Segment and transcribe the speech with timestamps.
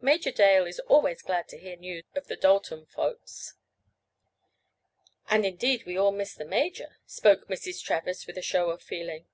[0.00, 3.54] Major Dale is always glad to hear news of the Dalton folks."
[5.28, 7.82] "And indeed we all miss the major," spoke Mrs.
[7.82, 9.26] Travers with a show of feeling.